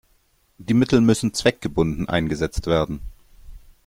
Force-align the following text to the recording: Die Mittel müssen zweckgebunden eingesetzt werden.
Die 0.57 0.73
Mittel 0.73 0.99
müssen 0.99 1.35
zweckgebunden 1.35 2.09
eingesetzt 2.09 2.65
werden. 2.65 3.01